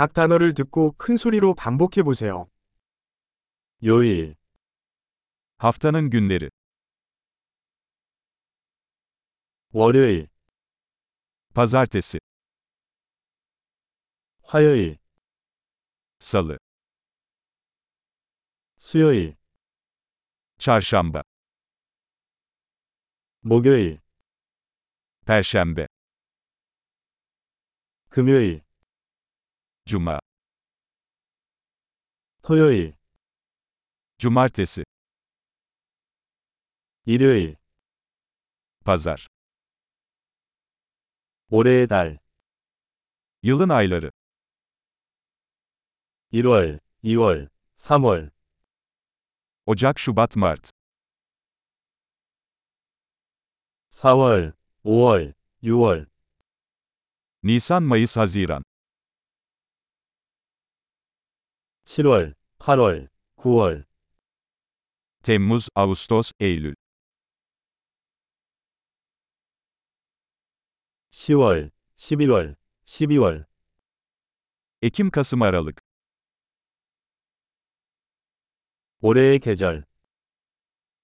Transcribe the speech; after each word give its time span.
각 0.00 0.14
단어를 0.14 0.54
듣고 0.54 0.92
큰 0.92 1.18
소리로 1.18 1.54
반복해 1.54 2.02
보세요. 2.02 2.48
요일, 3.84 4.34
Haftanın 5.58 6.08
günleri. 6.08 6.48
월요일, 9.74 10.28
Pazartesi, 11.52 12.18
화요일, 14.42 14.96
Salı, 16.18 16.56
수요일, 18.78 19.36
Çarşamba, 20.56 21.22
목요일, 23.42 24.00
Perşembe, 25.26 25.88
금요일, 28.08 28.62
Cuma, 29.89 30.19
토요일, 32.41 32.95
Cumartesi, 34.19 34.83
일요일, 37.05 37.57
Pazar. 38.83 39.27
올해의 41.49 41.87
달, 41.87 42.19
Yılın 43.43 43.69
ayları. 43.69 44.11
1월, 46.33 46.79
2월, 47.03 47.49
3월, 47.77 48.31
Ocak, 49.65 49.99
Şubat, 49.99 50.35
Mart. 50.35 50.71
4월, 53.91 54.53
5월, 54.83 55.33
6월, 55.63 56.07
Nisan, 57.43 57.83
Mayıs, 57.83 58.17
Haziran. 58.17 58.63
7월, 61.89 62.33
8월, 62.59 63.09
9월, 63.37 63.85
Temmuz, 65.23 65.69
Ağustos, 65.75 66.31
Eylül. 66.39 66.75
10월, 71.11 71.71
11월, 71.97 72.55
12월, 72.85 73.45
Ekim, 74.81 75.11
Kasım, 75.11 75.41
Aralık. 75.41 75.81
올해의 79.01 79.39
계절, 79.39 79.83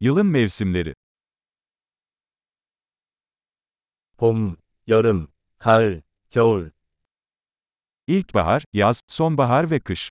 Yılın 0.00 0.26
mevsimleri. 0.26 0.94
봄, 4.16 4.56
여름, 4.88 5.28
가을, 5.58 6.02
겨울, 6.30 6.70
İlkbahar, 8.06 8.64
yaz, 8.72 9.02
sonbahar 9.08 9.70
ve 9.70 9.80
kış. 9.80 10.10